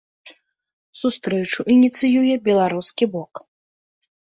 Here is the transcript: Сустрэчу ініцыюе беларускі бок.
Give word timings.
Сустрэчу 1.01 1.61
ініцыюе 1.75 2.35
беларускі 2.49 3.05
бок. 3.15 3.33